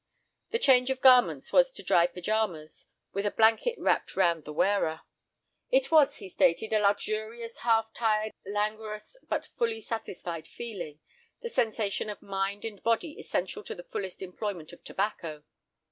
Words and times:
The 0.49 0.57
change 0.57 0.89
of 0.89 0.99
garments 0.99 1.53
was 1.53 1.71
to 1.73 1.83
dry 1.83 2.07
pyjamas, 2.07 2.87
with 3.13 3.27
a 3.27 3.29
blanket 3.29 3.77
wrapped 3.77 4.15
round 4.15 4.45
the 4.45 4.51
wearer. 4.51 5.01
It 5.69 5.91
was, 5.91 6.15
he 6.17 6.27
stated, 6.27 6.73
a 6.73 6.79
luxurious, 6.79 7.59
half 7.59 7.93
tired, 7.93 8.31
languorous 8.43 9.15
but 9.29 9.51
fully 9.59 9.79
satisfied 9.79 10.47
feeling, 10.47 10.99
the 11.43 11.49
sensation 11.51 12.09
of 12.09 12.19
mind 12.19 12.65
and 12.65 12.81
body 12.81 13.19
essential 13.19 13.63
to 13.63 13.75
the 13.75 13.83
fullest 13.91 14.23
enjoyment 14.23 14.73
of 14.73 14.83
tobacco. 14.83 15.43